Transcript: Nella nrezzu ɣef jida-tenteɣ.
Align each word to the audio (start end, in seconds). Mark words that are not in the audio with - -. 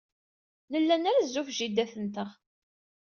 Nella 0.71 0.95
nrezzu 0.97 1.39
ɣef 1.41 1.49
jida-tenteɣ. 1.57 2.29